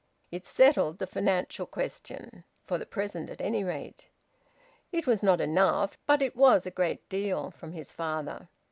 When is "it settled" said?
0.31-0.97